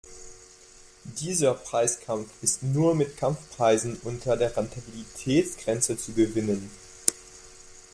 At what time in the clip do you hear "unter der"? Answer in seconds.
4.03-4.57